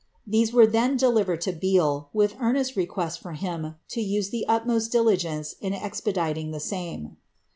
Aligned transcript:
These 0.25 0.51
were 0.51 0.65
deliTered 0.65 1.41
to 1.41 1.51
Beale, 1.51 2.09
with 2.11 2.33
earnest 2.39 2.75
request 2.75 3.19
for 3.21 3.33
him 3.33 3.75
to 3.89 4.01
use 4.01 4.31
the 4.31 4.47
utmost 4.47 4.95
ence 4.95 5.53
in 5.61 5.75
expediting 5.75 6.49
the 6.49 6.59
same. 6.59 7.17